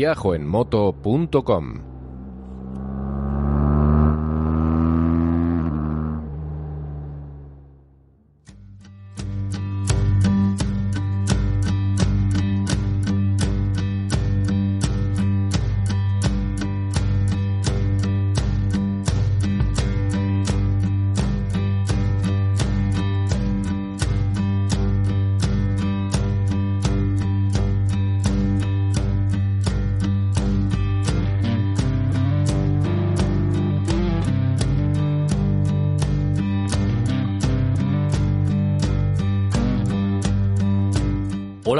viajoenmoto.com 0.00 1.89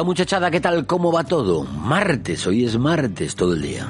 Hola 0.00 0.06
muchachada, 0.06 0.50
¿qué 0.50 0.62
tal? 0.62 0.86
¿Cómo 0.86 1.12
va 1.12 1.24
todo? 1.24 1.62
Martes, 1.62 2.46
hoy 2.46 2.64
es 2.64 2.78
martes 2.78 3.36
todo 3.36 3.52
el 3.52 3.60
día. 3.60 3.86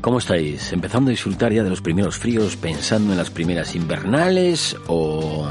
¿Cómo 0.00 0.18
estáis? 0.18 0.72
¿Empezando 0.72 1.08
a 1.08 1.10
disfrutar 1.10 1.52
ya 1.52 1.64
de 1.64 1.70
los 1.70 1.80
primeros 1.80 2.16
fríos, 2.16 2.54
pensando 2.54 3.10
en 3.10 3.18
las 3.18 3.30
primeras 3.30 3.74
invernales 3.74 4.76
o 4.86 5.48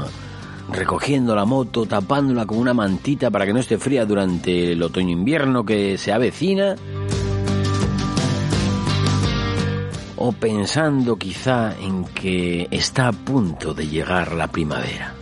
recogiendo 0.72 1.36
la 1.36 1.44
moto, 1.44 1.84
tapándola 1.84 2.46
con 2.46 2.56
una 2.56 2.72
mantita 2.72 3.30
para 3.30 3.44
que 3.44 3.52
no 3.52 3.60
esté 3.60 3.76
fría 3.76 4.06
durante 4.06 4.72
el 4.72 4.82
otoño-invierno 4.82 5.66
que 5.66 5.98
se 5.98 6.10
avecina? 6.10 6.74
¿O 10.16 10.32
pensando 10.32 11.16
quizá 11.16 11.78
en 11.78 12.06
que 12.06 12.66
está 12.70 13.08
a 13.08 13.12
punto 13.12 13.74
de 13.74 13.86
llegar 13.86 14.32
la 14.32 14.46
primavera? 14.50 15.17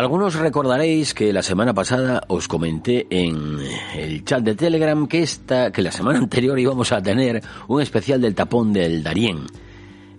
Algunos 0.00 0.34
recordaréis 0.36 1.12
que 1.12 1.30
la 1.30 1.42
semana 1.42 1.74
pasada 1.74 2.22
os 2.28 2.48
comenté 2.48 3.06
en 3.10 3.58
el 3.94 4.24
chat 4.24 4.42
de 4.42 4.54
Telegram 4.54 5.06
que 5.06 5.22
esta, 5.22 5.70
que 5.70 5.82
la 5.82 5.92
semana 5.92 6.18
anterior 6.24 6.58
íbamos 6.58 6.90
a 6.92 7.02
tener 7.02 7.42
un 7.68 7.82
especial 7.82 8.18
del 8.18 8.34
tapón 8.34 8.72
del 8.72 9.02
Darién. 9.02 9.40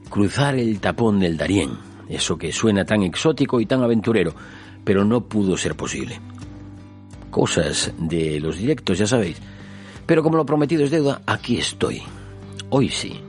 Cruzar 0.07 0.53
el 0.53 0.79
tapón 0.79 1.19
del 1.19 1.35
Darién. 1.35 1.71
Eso 2.07 2.37
que 2.37 2.51
suena 2.51 2.85
tan 2.85 3.01
exótico 3.01 3.59
y 3.59 3.65
tan 3.65 3.81
aventurero, 3.81 4.35
pero 4.83 5.03
no 5.03 5.21
pudo 5.21 5.57
ser 5.57 5.75
posible. 5.75 6.19
Cosas 7.31 7.91
de 7.97 8.39
los 8.39 8.59
directos, 8.59 8.99
ya 8.99 9.07
sabéis. 9.07 9.37
Pero 10.05 10.21
como 10.21 10.37
lo 10.37 10.45
prometido 10.45 10.83
es 10.83 10.91
deuda, 10.91 11.23
aquí 11.25 11.57
estoy. 11.57 12.03
Hoy 12.69 12.89
sí. 12.89 13.19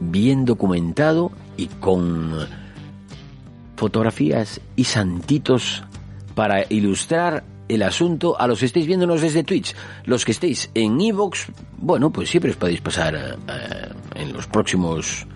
Bien 0.00 0.46
documentado 0.46 1.32
y 1.58 1.66
con 1.66 2.61
fotografías 3.82 4.60
y 4.76 4.84
santitos 4.84 5.82
para 6.36 6.64
ilustrar 6.68 7.42
el 7.66 7.82
asunto 7.82 8.40
a 8.40 8.46
los 8.46 8.60
que 8.60 8.66
estéis 8.66 8.86
viéndonos 8.86 9.20
desde 9.20 9.42
Twitch. 9.42 9.74
Los 10.04 10.24
que 10.24 10.30
estéis 10.30 10.70
en 10.72 11.00
Evox, 11.00 11.48
bueno, 11.78 12.12
pues 12.12 12.30
siempre 12.30 12.52
os 12.52 12.56
podéis 12.56 12.80
pasar 12.80 13.16
eh, 13.16 13.88
en 14.14 14.32
los 14.32 14.46
próximos... 14.46 15.26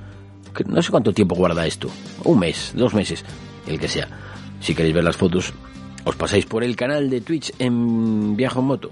No 0.65 0.81
sé 0.81 0.93
cuánto 0.93 1.13
tiempo 1.13 1.35
guarda 1.35 1.67
esto. 1.67 1.91
Un 2.23 2.39
mes, 2.39 2.73
dos 2.77 2.95
meses, 2.95 3.25
el 3.67 3.81
que 3.81 3.89
sea. 3.89 4.07
Si 4.61 4.77
queréis 4.77 4.95
ver 4.95 5.03
las 5.03 5.17
fotos, 5.17 5.53
os 6.05 6.15
pasáis 6.15 6.47
por 6.47 6.63
el 6.63 6.77
canal 6.77 7.11
de 7.11 7.23
Twitch 7.23 7.53
en 7.59 8.37
Viajo 8.37 8.61
en 8.61 8.67
Moto. 8.67 8.91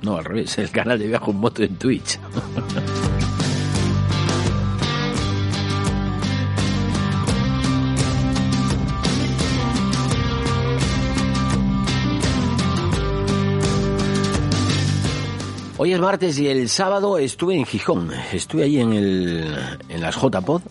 No, 0.00 0.16
al 0.16 0.24
revés, 0.24 0.56
el 0.56 0.70
canal 0.70 0.98
de 0.98 1.08
Viajo 1.08 1.30
en 1.30 1.36
Moto 1.36 1.62
en 1.62 1.76
Twitch. 1.76 2.18
Hoy 15.84 15.92
es 15.92 16.00
martes 16.00 16.38
y 16.38 16.48
el 16.48 16.70
sábado 16.70 17.18
estuve 17.18 17.56
en 17.56 17.66
Gijón. 17.66 18.08
Estuve 18.32 18.62
ahí 18.62 18.80
en, 18.80 18.94
el, 18.94 19.54
en 19.90 20.00
las 20.00 20.16
JPod, 20.16 20.62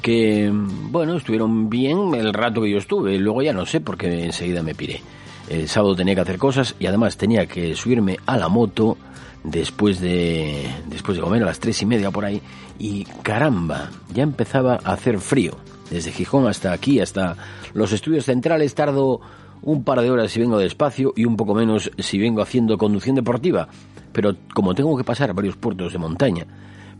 que, 0.00 0.50
bueno, 0.52 1.16
estuvieron 1.16 1.70
bien 1.70 2.12
el 2.16 2.34
rato 2.34 2.60
que 2.62 2.70
yo 2.72 2.78
estuve. 2.78 3.16
Luego 3.20 3.42
ya 3.42 3.52
no 3.52 3.64
sé 3.66 3.80
porque 3.80 4.24
enseguida 4.24 4.64
me 4.64 4.74
piré. 4.74 5.00
El 5.48 5.68
sábado 5.68 5.94
tenía 5.94 6.16
que 6.16 6.22
hacer 6.22 6.38
cosas 6.38 6.74
y 6.80 6.86
además 6.86 7.16
tenía 7.16 7.46
que 7.46 7.76
subirme 7.76 8.18
a 8.26 8.36
la 8.36 8.48
moto 8.48 8.98
después 9.44 10.00
de, 10.00 10.68
después 10.88 11.16
de 11.16 11.22
comer 11.22 11.44
a 11.44 11.46
las 11.46 11.60
tres 11.60 11.80
y 11.80 11.86
media 11.86 12.10
por 12.10 12.24
ahí. 12.24 12.42
Y 12.80 13.04
caramba, 13.22 13.90
ya 14.12 14.24
empezaba 14.24 14.80
a 14.82 14.94
hacer 14.94 15.20
frío. 15.20 15.52
Desde 15.88 16.10
Gijón 16.10 16.48
hasta 16.48 16.72
aquí, 16.72 16.98
hasta 16.98 17.36
los 17.74 17.92
estudios 17.92 18.24
centrales, 18.24 18.74
tardo 18.74 19.20
un 19.62 19.84
par 19.84 20.00
de 20.00 20.10
horas 20.10 20.30
si 20.30 20.40
vengo 20.40 20.58
despacio 20.58 21.12
y 21.16 21.24
un 21.24 21.36
poco 21.36 21.54
menos 21.54 21.90
si 21.98 22.18
vengo 22.18 22.42
haciendo 22.42 22.76
conducción 22.76 23.16
deportiva 23.16 23.68
pero 24.12 24.36
como 24.54 24.74
tengo 24.74 24.96
que 24.96 25.04
pasar 25.04 25.32
varios 25.34 25.56
puertos 25.56 25.92
de 25.92 25.98
montaña, 25.98 26.46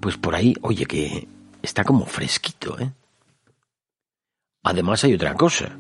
pues 0.01 0.17
por 0.17 0.35
ahí, 0.35 0.55
oye, 0.63 0.87
que 0.87 1.29
está 1.61 1.85
como 1.85 2.07
fresquito, 2.07 2.79
¿eh? 2.81 2.91
Además 4.65 5.05
hay 5.05 5.15
otra 5.15 5.35
cosa, 5.35 5.77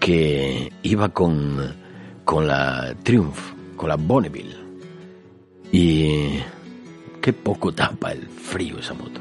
que 0.00 0.72
iba 0.82 1.08
con, 1.10 1.76
con 2.24 2.46
la 2.46 2.94
Triumph, 3.02 3.38
con 3.76 3.88
la 3.88 3.96
Bonneville, 3.96 4.56
y 5.72 6.38
qué 7.20 7.32
poco 7.32 7.72
tapa 7.72 8.12
el 8.12 8.26
frío 8.28 8.78
esa 8.78 8.94
moto. 8.94 9.20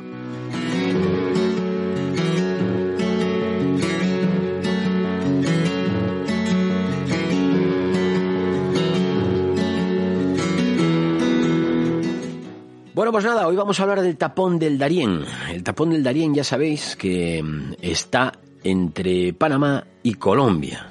Pues 13.15 13.23
nada, 13.23 13.47
hoy 13.47 13.55
vamos 13.55 13.79
a 13.79 13.83
hablar 13.83 14.01
del 14.01 14.17
tapón 14.17 14.59
del 14.59 14.77
Darién. 14.77 15.23
El 15.49 15.63
tapón 15.63 15.91
del 15.91 16.03
Darién 16.03 16.35
ya 16.35 16.43
sabéis 16.43 16.97
que 16.97 17.41
mm, 17.41 17.75
está 17.81 18.33
entre 18.61 19.31
Panamá 19.31 19.87
y 20.03 20.15
Colombia. 20.15 20.85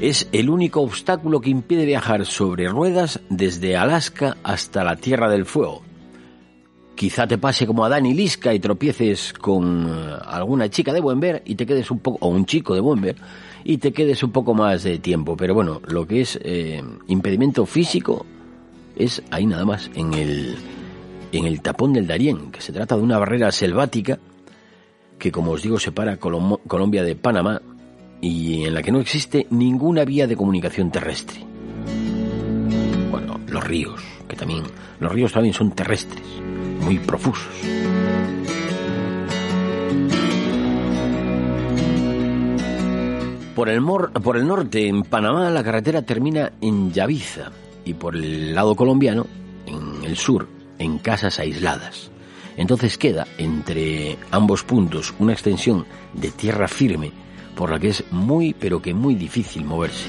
Es 0.00 0.28
el 0.32 0.50
único 0.50 0.80
obstáculo 0.80 1.40
que 1.40 1.50
impide 1.50 1.86
viajar 1.86 2.26
sobre 2.26 2.66
ruedas 2.66 3.20
desde 3.28 3.76
Alaska 3.76 4.36
hasta 4.42 4.82
la 4.82 4.96
Tierra 4.96 5.30
del 5.30 5.46
Fuego. 5.46 5.87
Quizá 6.98 7.28
te 7.28 7.38
pase 7.38 7.64
como 7.64 7.84
a 7.84 7.88
Dani 7.88 8.12
Lisca 8.12 8.52
y 8.52 8.58
tropieces 8.58 9.32
con 9.32 9.86
eh, 9.86 10.16
alguna 10.26 10.68
chica 10.68 10.92
de 10.92 10.98
buen 10.98 11.20
ver 11.20 11.44
y 11.44 11.54
te 11.54 11.64
quedes 11.64 11.92
un 11.92 12.00
poco, 12.00 12.18
o 12.26 12.28
un 12.28 12.44
chico 12.44 12.74
de 12.74 12.80
buen 12.80 13.00
ver, 13.00 13.14
y 13.62 13.78
te 13.78 13.92
quedes 13.92 14.24
un 14.24 14.32
poco 14.32 14.52
más 14.52 14.82
de 14.82 14.98
tiempo. 14.98 15.36
Pero 15.36 15.54
bueno, 15.54 15.80
lo 15.86 16.08
que 16.08 16.22
es 16.22 16.40
eh, 16.42 16.82
impedimento 17.06 17.66
físico 17.66 18.26
es 18.96 19.22
ahí 19.30 19.46
nada 19.46 19.64
más, 19.64 19.92
en 19.94 20.12
el, 20.12 20.56
en 21.30 21.44
el 21.44 21.62
tapón 21.62 21.92
del 21.92 22.08
Darién, 22.08 22.50
que 22.50 22.60
se 22.60 22.72
trata 22.72 22.96
de 22.96 23.02
una 23.02 23.16
barrera 23.16 23.52
selvática 23.52 24.18
que, 25.20 25.30
como 25.30 25.52
os 25.52 25.62
digo, 25.62 25.78
separa 25.78 26.16
Colombia 26.16 27.04
de 27.04 27.14
Panamá 27.14 27.62
y 28.20 28.64
en 28.64 28.74
la 28.74 28.82
que 28.82 28.90
no 28.90 28.98
existe 28.98 29.46
ninguna 29.50 30.04
vía 30.04 30.26
de 30.26 30.34
comunicación 30.34 30.90
terrestre. 30.90 31.44
Bueno, 33.12 33.38
los 33.46 33.62
ríos, 33.62 34.02
que 34.26 34.34
también, 34.34 34.64
los 34.98 35.12
ríos 35.12 35.32
también 35.32 35.54
son 35.54 35.70
terrestres, 35.70 36.26
muy 36.88 36.98
profusos. 37.00 37.46
Por 43.54 43.68
el, 43.68 43.82
por 44.22 44.36
el 44.38 44.46
norte, 44.46 44.88
en 44.88 45.02
Panamá, 45.02 45.50
la 45.50 45.62
carretera 45.62 46.00
termina 46.00 46.52
en 46.62 46.90
Yaviza 46.90 47.50
y 47.84 47.92
por 47.92 48.16
el 48.16 48.54
lado 48.54 48.74
colombiano, 48.74 49.26
en 49.66 50.02
el 50.02 50.16
sur, 50.16 50.48
en 50.78 50.96
casas 50.96 51.38
aisladas. 51.38 52.10
Entonces 52.56 52.96
queda 52.96 53.26
entre 53.36 54.16
ambos 54.30 54.62
puntos 54.62 55.12
una 55.18 55.34
extensión 55.34 55.84
de 56.14 56.30
tierra 56.30 56.68
firme 56.68 57.12
por 57.54 57.70
la 57.70 57.78
que 57.78 57.88
es 57.88 58.04
muy 58.10 58.54
pero 58.54 58.80
que 58.80 58.94
muy 58.94 59.14
difícil 59.14 59.62
moverse. 59.66 60.08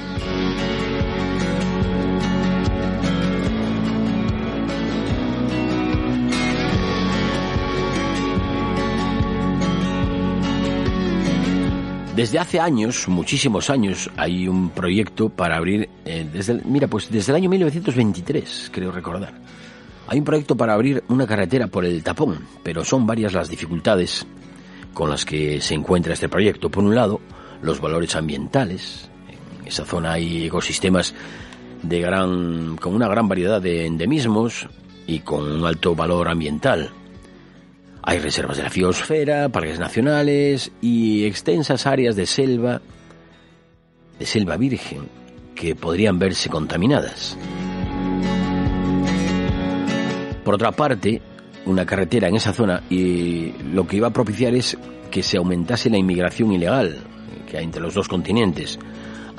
Desde 12.20 12.38
hace 12.38 12.60
años, 12.60 13.08
muchísimos 13.08 13.70
años, 13.70 14.12
hay 14.18 14.46
un 14.46 14.72
proyecto 14.72 15.30
para 15.30 15.56
abrir, 15.56 15.88
eh, 16.04 16.28
mira, 16.66 16.90
pues 16.90 17.10
desde 17.10 17.32
el 17.32 17.38
año 17.38 17.50
1923, 17.50 18.72
creo 18.74 18.92
recordar. 18.92 19.36
Hay 20.06 20.20
un 20.20 20.26
proyecto 20.26 20.58
para 20.58 20.74
abrir 20.74 21.02
una 21.08 21.26
carretera 21.26 21.68
por 21.68 21.86
el 21.86 22.04
tapón, 22.04 22.40
pero 22.62 22.84
son 22.84 23.08
varias 23.08 23.32
las 23.32 23.50
dificultades 23.50 24.28
con 24.94 25.10
las 25.10 25.24
que 25.24 25.62
se 25.62 25.76
encuentra 25.76 26.12
este 26.12 26.28
proyecto. 26.28 26.70
Por 26.70 26.84
un 26.84 26.94
lado, 26.94 27.22
los 27.62 27.80
valores 27.80 28.14
ambientales. 28.18 29.10
En 29.62 29.68
esa 29.70 29.86
zona 29.86 30.12
hay 30.12 30.48
ecosistemas 30.48 31.16
de 31.84 32.02
gran, 32.02 32.76
con 32.76 32.96
una 32.96 33.08
gran 33.08 33.30
variedad 33.30 33.62
de 33.62 33.86
endemismos 33.86 34.68
y 35.08 35.20
con 35.20 35.50
un 35.50 35.66
alto 35.66 35.96
valor 35.96 36.28
ambiental. 36.28 36.92
Hay 38.10 38.18
reservas 38.18 38.58
de 38.58 38.64
la 38.64 38.70
biosfera, 38.70 39.50
parques 39.50 39.78
nacionales 39.78 40.72
y 40.82 41.26
extensas 41.26 41.86
áreas 41.86 42.16
de 42.16 42.26
selva, 42.26 42.82
de 44.18 44.26
selva 44.26 44.58
virgen, 44.58 45.08
que 45.54 45.76
podrían 45.76 46.18
verse 46.18 46.50
contaminadas. 46.50 47.38
Por 50.44 50.56
otra 50.56 50.72
parte, 50.72 51.22
una 51.68 51.86
carretera 51.86 52.30
en 52.30 52.36
esa 52.38 52.52
zona 52.52 52.82
y 52.90 53.52
lo 53.74 53.86
que 53.86 53.98
iba 53.98 54.08
a 54.08 54.14
propiciar 54.14 54.56
es 54.56 54.76
que 55.12 55.22
se 55.22 55.38
aumentase 55.38 55.92
la 55.92 56.00
inmigración 56.00 56.52
ilegal 56.52 56.98
que 57.48 57.60
hay 57.60 57.64
entre 57.64 57.84
los 57.84 57.94
dos 57.94 58.08
continentes, 58.08 58.80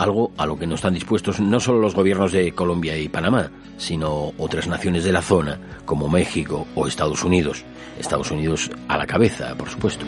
algo 0.03 0.33
a 0.39 0.47
lo 0.47 0.59
que 0.59 0.67
no 0.67 0.77
están 0.77 0.95
dispuestos 0.95 1.41
no 1.41 1.61
solo 1.61 1.81
los 1.81 1.95
gobiernos 1.95 2.33
de 2.33 2.53
Colombia 2.53 2.97
y 2.97 3.09
Panamá, 3.09 3.51
sino 3.77 4.33
otras 4.39 4.67
naciones 4.67 5.05
de 5.05 5.13
la 5.13 5.21
zona, 5.21 5.61
como 5.85 6.09
México 6.09 6.67
o 6.75 6.87
Estados 6.87 7.23
Unidos. 7.23 7.65
Estados 7.99 8.31
Unidos 8.31 8.71
a 8.89 8.97
la 8.97 9.07
cabeza, 9.07 9.55
por 9.57 9.69
supuesto. 9.69 10.07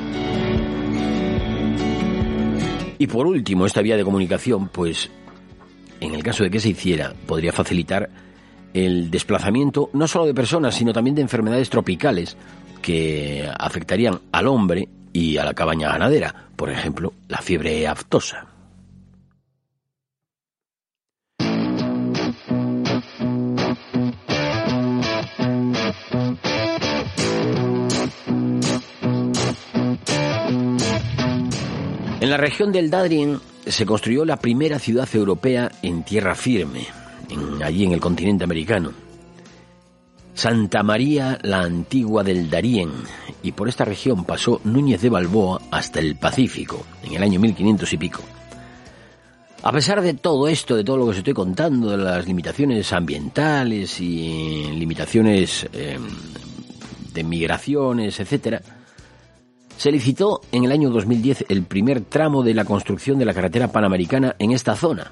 Y 2.98 3.06
por 3.06 3.26
último, 3.26 3.66
esta 3.66 3.82
vía 3.82 3.96
de 3.96 4.04
comunicación, 4.04 4.68
pues, 4.68 5.10
en 6.00 6.14
el 6.14 6.22
caso 6.22 6.44
de 6.44 6.50
que 6.50 6.60
se 6.60 6.70
hiciera, 6.70 7.12
podría 7.26 7.52
facilitar 7.52 8.08
el 8.72 9.10
desplazamiento 9.10 9.90
no 9.92 10.08
solo 10.08 10.24
de 10.24 10.32
personas, 10.32 10.74
sino 10.74 10.92
también 10.92 11.16
de 11.16 11.22
enfermedades 11.22 11.68
tropicales 11.68 12.36
que 12.80 13.46
afectarían 13.58 14.20
al 14.32 14.46
hombre 14.46 14.88
y 15.12 15.36
a 15.36 15.44
la 15.44 15.52
cabaña 15.52 15.90
ganadera, 15.90 16.48
por 16.56 16.70
ejemplo, 16.70 17.12
la 17.28 17.38
fiebre 17.38 17.86
aftosa. 17.86 18.51
En 32.22 32.30
la 32.30 32.36
región 32.36 32.70
del 32.70 32.88
Dadrien 32.88 33.40
se 33.66 33.84
construyó 33.84 34.24
la 34.24 34.36
primera 34.36 34.78
ciudad 34.78 35.08
europea 35.12 35.72
en 35.82 36.04
tierra 36.04 36.36
firme, 36.36 36.86
allí 37.64 37.82
en 37.82 37.90
el 37.90 38.00
continente 38.00 38.44
americano. 38.44 38.92
Santa 40.32 40.84
María 40.84 41.40
la 41.42 41.62
Antigua 41.62 42.22
del 42.22 42.48
Darién, 42.48 42.92
y 43.42 43.50
por 43.50 43.69
esta 43.69 43.84
región 43.84 44.24
pasó 44.24 44.60
Núñez 44.62 45.00
de 45.00 45.10
Balboa 45.10 45.62
hasta 45.72 45.98
el 45.98 46.14
Pacífico, 46.14 46.86
en 47.02 47.14
el 47.14 47.24
año 47.24 47.40
1500 47.40 47.92
y 47.92 47.96
pico. 47.96 48.22
A 49.64 49.72
pesar 49.72 50.00
de 50.00 50.14
todo 50.14 50.46
esto, 50.46 50.76
de 50.76 50.84
todo 50.84 50.98
lo 50.98 51.06
que 51.06 51.10
os 51.10 51.18
estoy 51.18 51.34
contando, 51.34 51.90
de 51.90 51.96
las 51.96 52.25
limitaciones 52.25 52.92
ambientales 52.92 54.00
y 54.00 54.70
limitaciones 54.70 55.66
eh, 55.72 55.98
de 57.12 57.25
migraciones, 57.25 58.20
etcétera, 58.20 58.62
se 59.82 59.90
licitó 59.90 60.43
en 60.52 60.62
el 60.62 60.70
año 60.70 60.90
2010 60.90 61.46
el 61.49 61.64
primer 61.64 62.02
tramo 62.02 62.44
de 62.44 62.55
la 62.55 62.64
construcción 62.64 63.19
de 63.19 63.25
la 63.25 63.34
carretera 63.34 63.73
panamericana 63.73 64.37
en 64.38 64.52
esta 64.52 64.76
zona. 64.76 65.11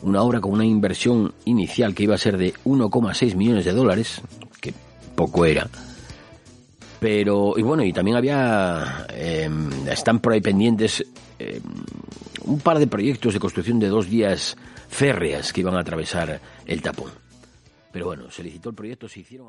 Una 0.00 0.22
obra 0.22 0.40
con 0.40 0.52
una 0.52 0.64
inversión 0.64 1.34
inicial 1.44 1.94
que 1.94 2.04
iba 2.04 2.14
a 2.14 2.18
ser 2.18 2.38
de 2.38 2.54
1,6 2.64 3.36
millones 3.36 3.66
de 3.66 3.72
dólares, 3.72 4.22
que 4.62 4.72
poco 5.14 5.44
era. 5.44 5.68
Pero, 7.00 7.52
y 7.58 7.60
bueno, 7.60 7.84
y 7.84 7.92
también 7.92 8.16
había, 8.16 9.06
em, 9.10 9.68
están 9.86 10.20
por 10.20 10.32
ahí 10.32 10.40
pendientes 10.40 11.04
em, 11.38 11.60
un 12.46 12.60
par 12.60 12.78
de 12.78 12.86
proyectos 12.86 13.34
de 13.34 13.40
construcción 13.40 13.78
de 13.78 13.88
dos 13.88 14.08
vías 14.08 14.56
férreas 14.88 15.52
que 15.52 15.60
iban 15.60 15.74
a 15.74 15.80
atravesar 15.80 16.40
el 16.64 16.80
tapón. 16.80 17.10
Pero 17.92 18.06
bueno, 18.06 18.30
se 18.30 18.42
licitó 18.42 18.70
el 18.70 18.74
proyecto, 18.74 19.06
se 19.06 19.20
hicieron... 19.20 19.48